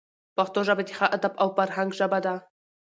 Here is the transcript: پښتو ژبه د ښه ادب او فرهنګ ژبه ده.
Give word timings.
پښتو 0.37 0.59
ژبه 0.67 0.83
د 0.85 0.89
ښه 0.97 1.07
ادب 1.15 1.33
او 1.41 1.47
فرهنګ 1.57 1.89
ژبه 1.99 2.19
ده. 2.25 2.35